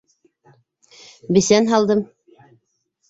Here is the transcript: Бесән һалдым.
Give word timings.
Бесән 1.37 1.69
һалдым. 1.75 2.03